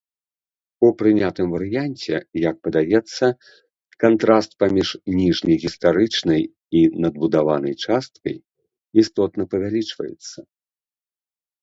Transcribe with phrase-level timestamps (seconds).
[0.85, 2.15] У прынятым варыянце,
[2.49, 3.25] як падаецца,
[4.03, 6.41] кантраст паміж ніжняй гістарычнай
[6.83, 8.35] і надбудаванай часткай
[9.03, 10.37] істотна павялічваецца.